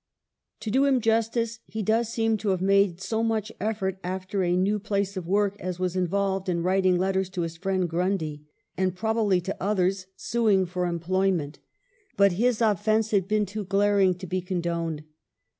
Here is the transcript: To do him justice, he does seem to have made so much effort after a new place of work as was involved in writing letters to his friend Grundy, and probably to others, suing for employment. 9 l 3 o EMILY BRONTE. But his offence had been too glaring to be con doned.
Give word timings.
To 0.61 0.71
do 0.71 0.85
him 0.85 0.99
justice, 0.99 1.59
he 1.67 1.83
does 1.83 2.09
seem 2.09 2.35
to 2.37 2.49
have 2.49 2.59
made 2.63 2.99
so 2.99 3.21
much 3.21 3.51
effort 3.59 3.99
after 4.03 4.41
a 4.41 4.55
new 4.55 4.79
place 4.79 5.15
of 5.15 5.27
work 5.27 5.55
as 5.59 5.77
was 5.77 5.95
involved 5.95 6.49
in 6.49 6.63
writing 6.63 6.97
letters 6.97 7.29
to 7.29 7.41
his 7.43 7.55
friend 7.55 7.87
Grundy, 7.87 8.47
and 8.75 8.95
probably 8.95 9.39
to 9.41 9.55
others, 9.61 10.07
suing 10.15 10.65
for 10.65 10.87
employment. 10.87 11.57
9 11.57 11.57
l 11.57 11.57
3 11.57 11.61
o 11.61 11.61
EMILY 11.61 12.17
BRONTE. 12.17 12.17
But 12.35 12.39
his 12.43 12.61
offence 12.61 13.11
had 13.11 13.27
been 13.27 13.45
too 13.45 13.63
glaring 13.65 14.15
to 14.15 14.25
be 14.25 14.41
con 14.41 14.61
doned. 14.63 15.03